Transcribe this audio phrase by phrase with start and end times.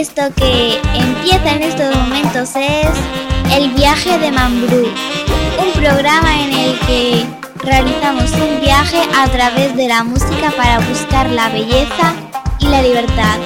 [0.00, 2.88] Esto que empieza en estos momentos es
[3.52, 7.26] El viaje de Mambrú, un programa en el que
[7.58, 12.14] realizamos un viaje a través de la música para buscar la belleza
[12.60, 13.40] y la libertad.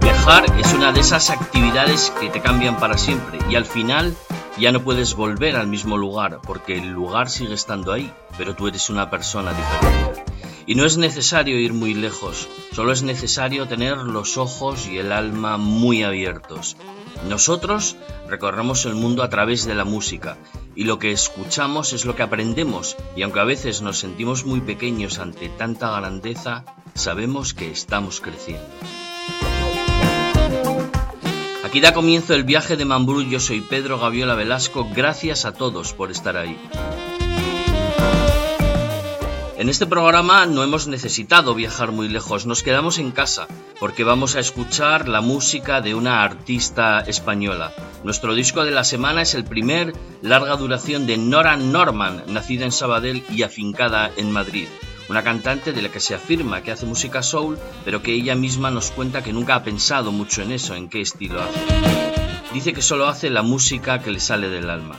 [0.00, 4.14] Viajar es una de esas actividades que te cambian para siempre y al final
[4.58, 8.68] ya no puedes volver al mismo lugar porque el lugar sigue estando ahí, pero tú
[8.68, 10.33] eres una persona diferente.
[10.66, 15.12] Y no es necesario ir muy lejos, solo es necesario tener los ojos y el
[15.12, 16.76] alma muy abiertos.
[17.28, 17.96] Nosotros
[18.28, 20.38] recorremos el mundo a través de la música
[20.74, 24.60] y lo que escuchamos es lo que aprendemos y aunque a veces nos sentimos muy
[24.60, 28.64] pequeños ante tanta grandeza, sabemos que estamos creciendo.
[31.62, 35.92] Aquí da comienzo el viaje de Mambrú, yo soy Pedro Gaviola Velasco, gracias a todos
[35.92, 36.56] por estar ahí.
[39.64, 43.48] En este programa no hemos necesitado viajar muy lejos, nos quedamos en casa
[43.80, 47.72] porque vamos a escuchar la música de una artista española.
[48.04, 52.72] Nuestro disco de la semana es el primer larga duración de Nora Norman, nacida en
[52.72, 54.68] Sabadell y afincada en Madrid.
[55.08, 58.70] Una cantante de la que se afirma que hace música soul, pero que ella misma
[58.70, 61.60] nos cuenta que nunca ha pensado mucho en eso, en qué estilo hace.
[62.52, 64.98] Dice que solo hace la música que le sale del alma.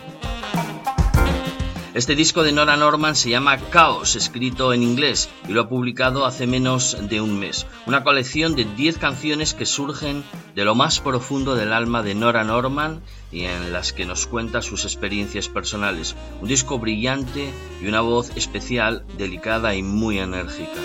[1.95, 6.25] Este disco de Nora Norman se llama Chaos, escrito en inglés, y lo ha publicado
[6.25, 7.65] hace menos de un mes.
[7.85, 12.43] Una colección de 10 canciones que surgen de lo más profundo del alma de Nora
[12.43, 16.17] Norman y en las que nos cuenta sus experiencias personales.
[16.41, 20.81] Un disco brillante y una voz especial, delicada y muy enérgica.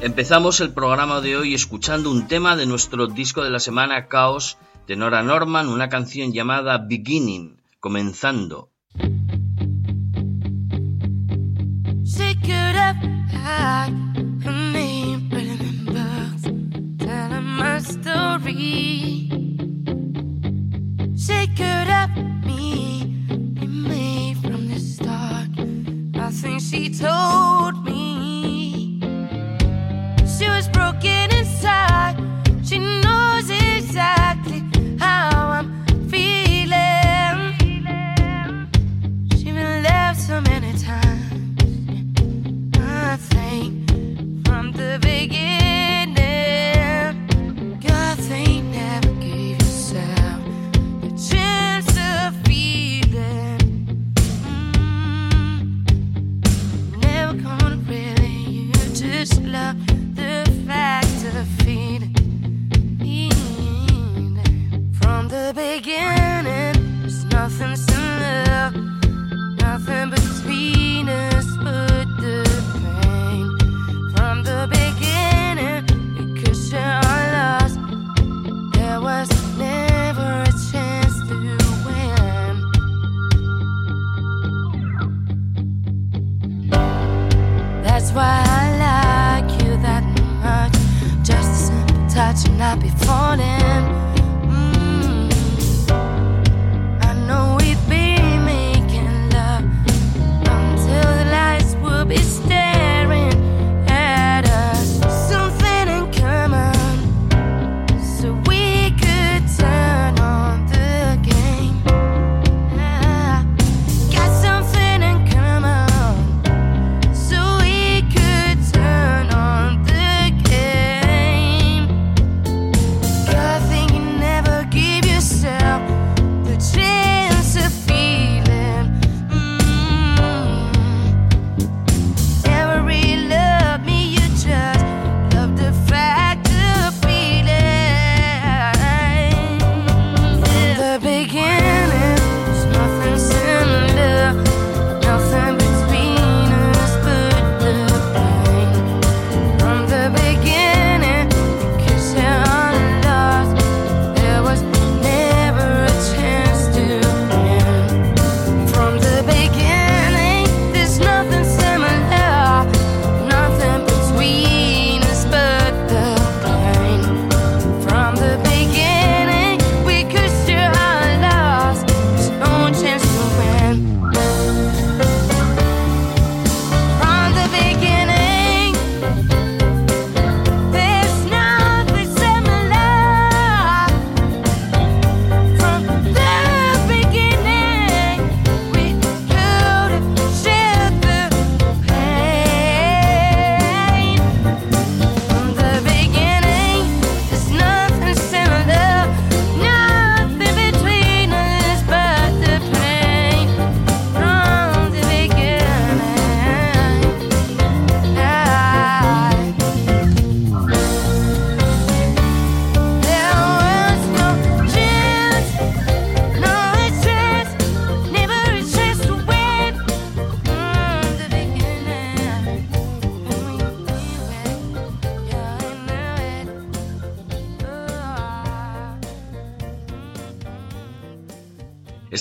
[0.00, 4.58] Empezamos el programa de hoy escuchando un tema de nuestro disco de la semana Chaos
[4.88, 8.70] de Nora Norman, una canción llamada Beginning, comenzando.
[13.32, 13.92] Hide
[14.44, 16.42] her name written in books,
[16.98, 19.28] telling my story.
[21.16, 23.04] She could have me,
[23.66, 25.48] me from the start.
[26.16, 27.77] I think she told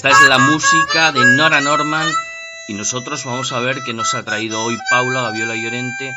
[0.08, 2.10] Esta es la música de Nora Norman
[2.70, 6.16] y nosotros vamos a ver qué nos ha traído hoy Paula Gaviola Llorente,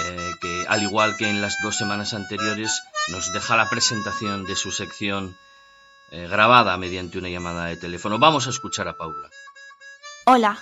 [0.00, 4.56] eh, que al igual que en las dos semanas anteriores nos deja la presentación de
[4.56, 5.36] su sección
[6.10, 8.18] eh, grabada mediante una llamada de teléfono.
[8.18, 9.28] Vamos a escuchar a Paula.
[10.24, 10.58] Hola,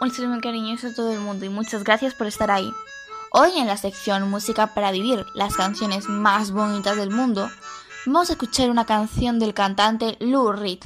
[0.00, 2.72] un saludo cariñoso a todo el mundo y muchas gracias por estar ahí.
[3.32, 7.50] Hoy en la sección Música para Vivir, las canciones más bonitas del mundo,
[8.06, 10.78] vamos a escuchar una canción del cantante Lou Reed,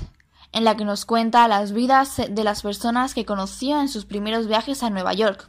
[0.53, 4.47] en la que nos cuenta las vidas de las personas que conoció en sus primeros
[4.47, 5.49] viajes a Nueva York.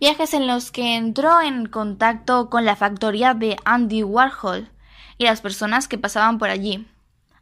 [0.00, 4.70] Viajes en los que entró en contacto con la factoría de Andy Warhol
[5.18, 6.86] y las personas que pasaban por allí.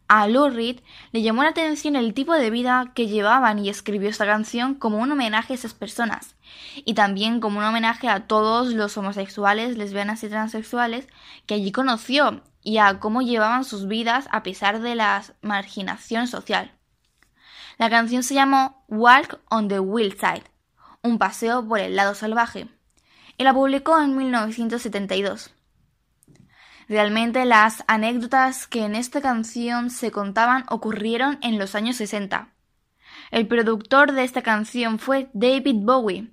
[0.09, 0.81] A Lou Reed
[1.13, 4.99] le llamó la atención el tipo de vida que llevaban y escribió esta canción como
[4.99, 6.35] un homenaje a esas personas
[6.85, 11.07] y también como un homenaje a todos los homosexuales, lesbianas y transexuales
[11.47, 16.73] que allí conoció y a cómo llevaban sus vidas a pesar de la marginación social.
[17.79, 20.45] La canción se llamó Walk on the Wild Side,
[21.03, 22.69] un paseo por el lado salvaje,
[23.39, 25.55] y la publicó en 1972.
[26.89, 32.49] Realmente las anécdotas que en esta canción se contaban ocurrieron en los años 60.
[33.31, 36.31] El productor de esta canción fue David Bowie,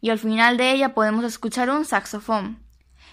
[0.00, 2.58] y al final de ella podemos escuchar un saxofón.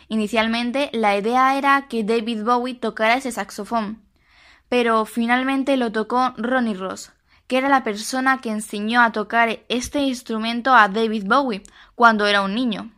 [0.10, 4.04] Inicialmente la idea era que David Bowie tocara ese saxofón,
[4.70, 7.12] pero finalmente lo tocó Ronnie Ross,
[7.48, 11.64] que era la persona que enseñó a tocar este instrumento a David Bowie
[11.96, 12.92] cuando era un niño.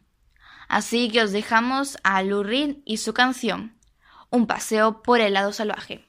[0.68, 3.80] Así que os dejamos a Lou Reed y su canción
[4.30, 6.09] un paseo por el lado salvaje.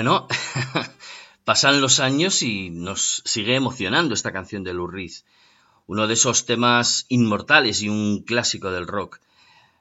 [0.00, 0.26] Bueno,
[1.44, 5.12] pasan los años y nos sigue emocionando esta canción de Lou Reed,
[5.86, 9.20] uno de esos temas inmortales y un clásico del rock.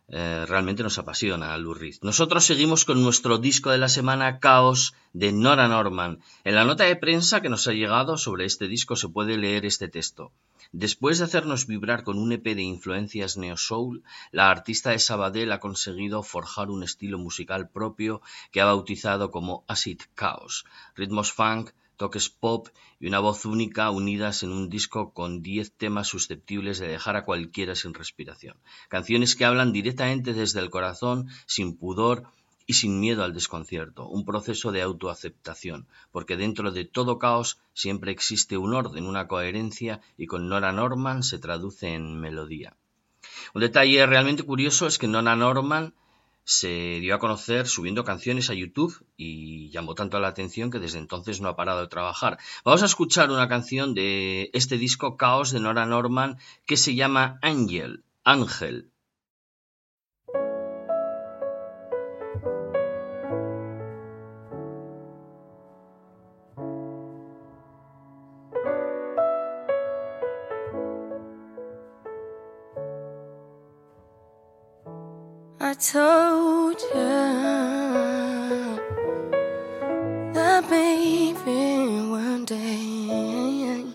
[0.09, 1.95] Eh, realmente nos apasiona Lou Reed.
[2.01, 6.19] Nosotros seguimos con nuestro disco de la semana Caos de Nora Norman.
[6.43, 9.65] En la nota de prensa que nos ha llegado sobre este disco se puede leer
[9.65, 10.33] este texto.
[10.71, 15.59] Después de hacernos vibrar con un EP de influencias neo-soul, la artista de Sabadell ha
[15.59, 18.21] conseguido forjar un estilo musical propio
[18.51, 22.67] que ha bautizado como Acid Chaos, ritmos funk, toques pop
[22.99, 27.25] y una voz única unidas en un disco con 10 temas susceptibles de dejar a
[27.25, 28.55] cualquiera sin respiración.
[28.89, 32.31] Canciones que hablan directamente desde el corazón, sin pudor
[32.69, 38.11] y sin miedo al desconcierto, un proceso de autoaceptación, porque dentro de todo caos siempre
[38.11, 42.77] existe un orden, una coherencia, y con Nora Norman se traduce en melodía.
[43.55, 45.95] Un detalle realmente curioso es que Nora Norman
[46.43, 50.99] se dio a conocer subiendo canciones a YouTube y llamó tanto la atención que desde
[50.99, 52.38] entonces no ha parado de trabajar.
[52.63, 57.39] Vamos a escuchar una canción de este disco Caos de Nora Norman que se llama
[57.41, 58.88] Angel, Ángel.
[75.79, 76.93] Told you
[80.33, 83.86] that maybe one day.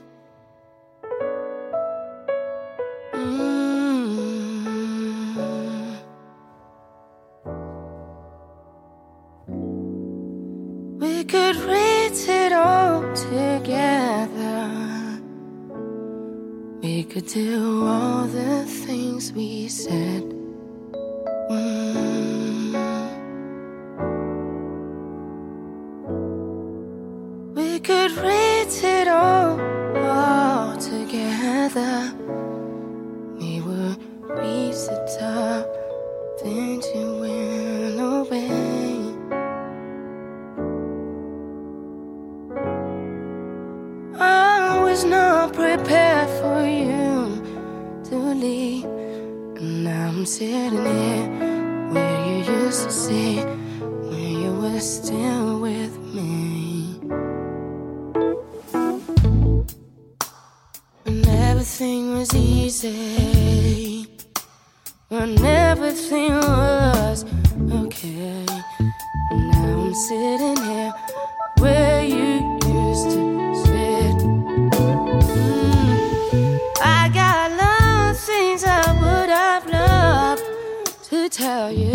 [3.12, 4.16] Mm,
[10.98, 14.70] we could read it all together.
[16.80, 20.33] We could do all the things we said.
[69.94, 70.92] Sitting here
[71.58, 74.16] where you used to sit.
[75.22, 76.58] Mm.
[76.82, 80.42] I got a lot of things I would have loved
[81.10, 81.93] to tell you,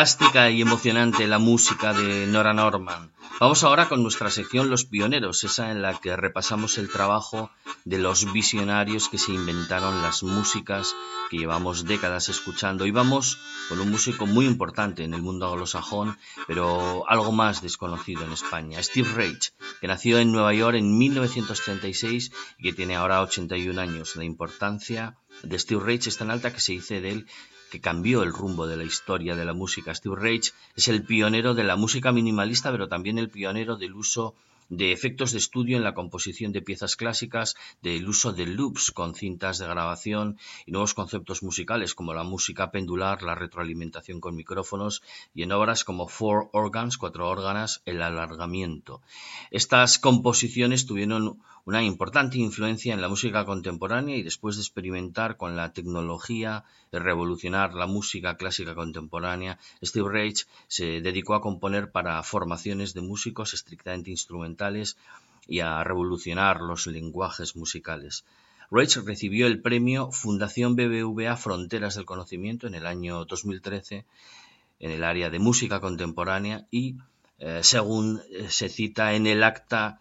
[0.00, 3.12] Fantástica y emocionante la música de Nora Norman.
[3.38, 7.50] Vamos ahora con nuestra sección Los Pioneros, esa en la que repasamos el trabajo
[7.84, 10.96] de los visionarios que se inventaron las músicas
[11.28, 12.86] que llevamos décadas escuchando.
[12.86, 13.36] Y vamos
[13.68, 18.82] con un músico muy importante en el mundo anglosajón, pero algo más desconocido en España,
[18.82, 24.16] Steve Reich, que nació en Nueva York en 1936 y que tiene ahora 81 años.
[24.16, 27.26] La importancia de Steve Reich es tan alta que se dice de él
[27.70, 29.94] que cambió el rumbo de la historia de la música.
[29.94, 34.34] Steve Reich es el pionero de la música minimalista, pero también el pionero del uso
[34.70, 39.14] de efectos de estudio en la composición de piezas clásicas, del uso de loops con
[39.16, 45.02] cintas de grabación y nuevos conceptos musicales como la música pendular, la retroalimentación con micrófonos
[45.34, 49.02] y en obras como Four Organs, cuatro órganas, el alargamiento.
[49.50, 55.56] Estas composiciones tuvieron una importante influencia en la música contemporánea y después de experimentar con
[55.56, 62.22] la tecnología de revolucionar la música clásica contemporánea, Steve Reich se dedicó a componer para
[62.22, 64.59] formaciones de músicos estrictamente instrumentales
[65.48, 68.24] y a revolucionar los lenguajes musicales.
[68.70, 74.04] Reich recibió el premio Fundación BBVA Fronteras del Conocimiento en el año 2013
[74.80, 76.96] en el área de música contemporánea y,
[77.38, 80.00] eh, según eh, se cita en el acta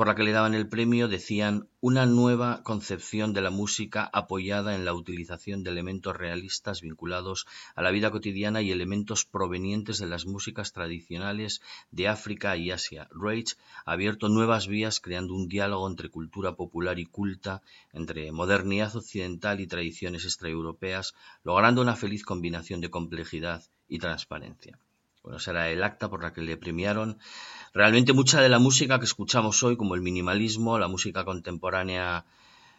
[0.00, 4.74] por la que le daban el premio decían una nueva concepción de la música apoyada
[4.74, 10.06] en la utilización de elementos realistas vinculados a la vida cotidiana y elementos provenientes de
[10.06, 11.60] las músicas tradicionales
[11.90, 13.10] de África y Asia.
[13.10, 17.60] Reich ha abierto nuevas vías creando un diálogo entre cultura popular y culta,
[17.92, 21.12] entre modernidad occidental y tradiciones extraeuropeas,
[21.44, 24.78] logrando una feliz combinación de complejidad y transparencia.
[25.22, 27.18] Bueno, será el acta por la que le premiaron
[27.72, 32.24] Realmente mucha de la música que escuchamos hoy, como el minimalismo, la música contemporánea,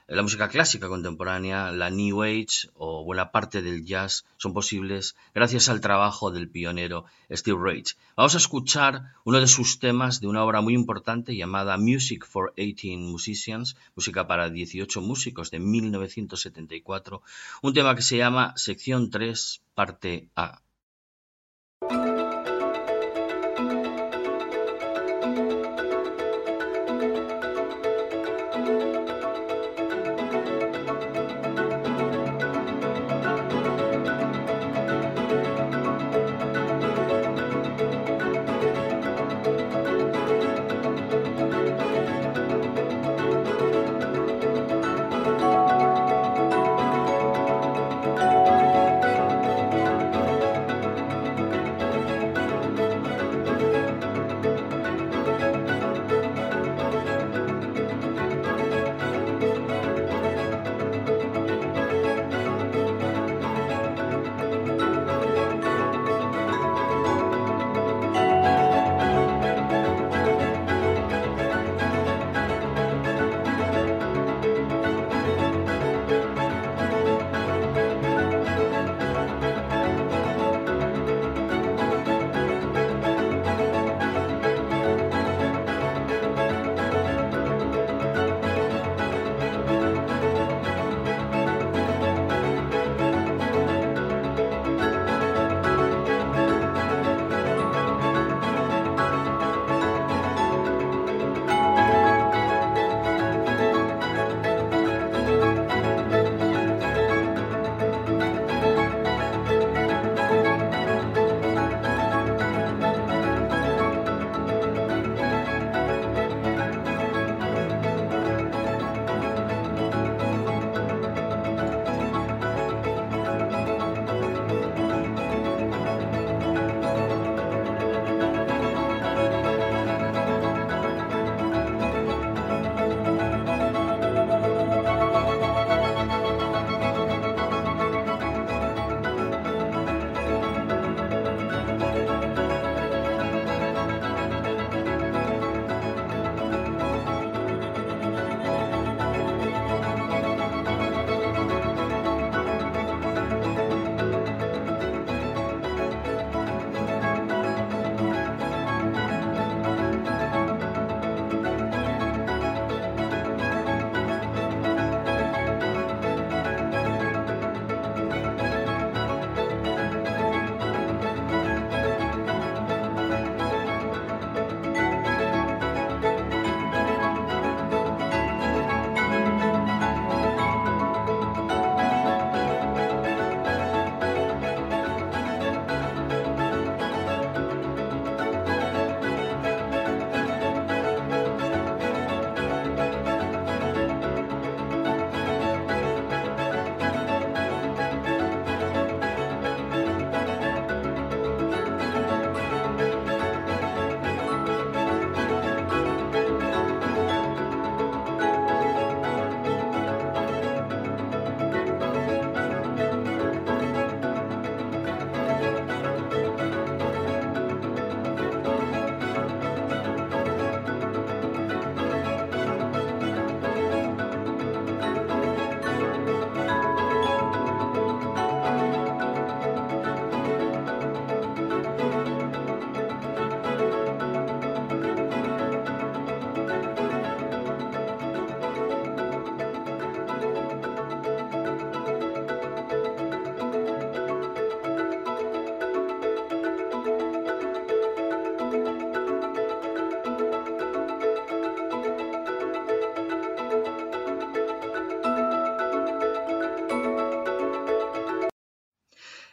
[0.05, 5.69] la música clásica contemporánea, la New Age o buena parte del jazz son posibles gracias
[5.69, 7.95] al trabajo del pionero Steve Reich.
[8.17, 12.53] Vamos a escuchar uno de sus temas de una obra muy importante llamada Music for
[12.57, 17.21] 18 Musicians, música para 18 músicos de 1974,
[17.61, 20.59] un tema que se llama Sección 3, parte A.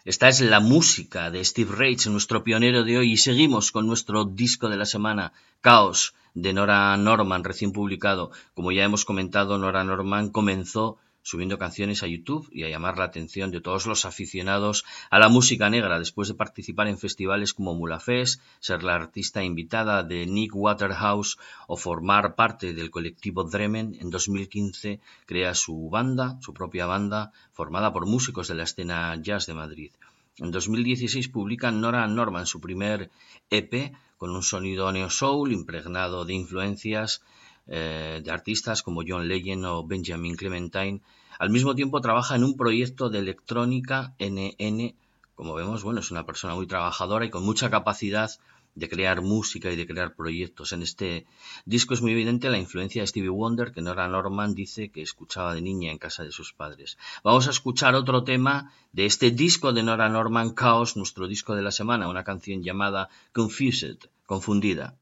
[0.08, 4.24] Esta es la música de Steve Reich, nuestro pionero de hoy, y seguimos con nuestro
[4.24, 8.30] disco de la semana, Caos, de Nora Norman, recién publicado.
[8.54, 10.96] Como ya hemos comentado, Nora Norman comenzó
[11.28, 15.28] subiendo canciones a YouTube y a llamar la atención de todos los aficionados a la
[15.28, 20.52] música negra después de participar en festivales como Mulafest, ser la artista invitada de Nick
[20.54, 21.36] Waterhouse
[21.66, 23.94] o formar parte del colectivo Dremen.
[24.00, 29.44] En 2015 crea su banda, su propia banda, formada por músicos de la escena jazz
[29.44, 29.92] de Madrid.
[30.38, 33.10] En 2016 publica Nora Norman su primer
[33.50, 37.20] EP con un sonido neo soul impregnado de influencias
[37.68, 41.00] eh, de artistas como John Legend o Benjamin Clementine.
[41.38, 44.94] Al mismo tiempo trabaja en un proyecto de electrónica NN.
[45.34, 48.30] Como vemos, bueno, es una persona muy trabajadora y con mucha capacidad
[48.74, 50.72] de crear música y de crear proyectos.
[50.72, 51.26] En este
[51.64, 55.54] disco es muy evidente la influencia de Stevie Wonder, que Nora Norman dice que escuchaba
[55.54, 56.96] de niña en casa de sus padres.
[57.24, 61.62] Vamos a escuchar otro tema de este disco de Nora Norman, Chaos, nuestro disco de
[61.62, 64.96] la semana, una canción llamada Confused, confundida.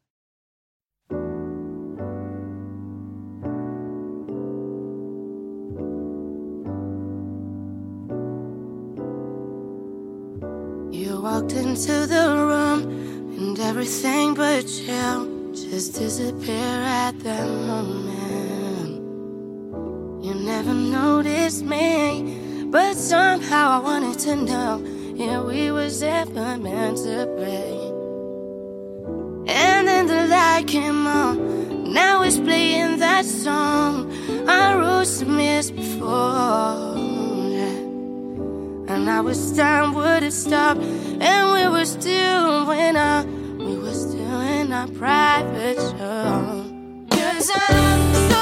[11.77, 12.81] Into the room
[13.37, 18.97] and everything but you just disappear at that moment.
[20.25, 24.83] You never noticed me, but somehow I wanted to know
[25.19, 27.67] if we was ever meant to be.
[29.53, 34.11] And then the light came on, now it's playing that song
[34.49, 36.96] I wrote some years before.
[39.07, 40.79] And I was time would it stop?
[40.79, 46.65] And we were still in our We were still in our private show.
[47.13, 48.36] Cause I'm so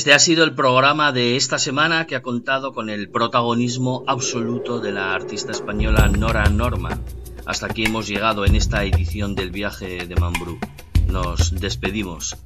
[0.00, 4.80] Este ha sido el programa de esta semana que ha contado con el protagonismo absoluto
[4.80, 6.98] de la artista española Nora Norma.
[7.44, 10.58] Hasta aquí hemos llegado en esta edición del viaje de Mambrú.
[11.06, 12.38] Nos despedimos.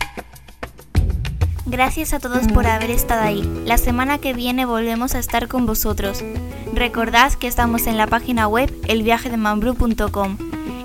[1.64, 3.48] Gracias a todos por haber estado ahí.
[3.64, 6.24] La semana que viene volvemos a estar con vosotros.
[6.72, 10.38] Recordad que estamos en la página web elviajedemambrú.com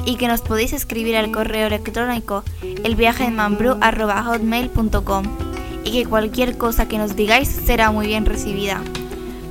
[0.05, 2.43] y que nos podéis escribir al correo electrónico
[2.83, 5.48] elviajedemambrú.hotmail.com
[5.89, 8.81] y que cualquier cosa que nos digáis será muy bien recibida.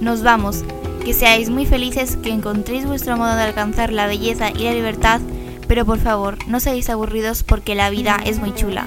[0.01, 0.62] Nos vamos,
[1.05, 5.20] que seáis muy felices, que encontréis vuestro modo de alcanzar la belleza y la libertad,
[5.66, 8.87] pero por favor, no seáis aburridos porque la vida es muy chula.